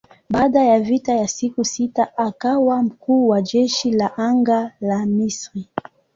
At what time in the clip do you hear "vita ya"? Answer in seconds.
0.79-1.27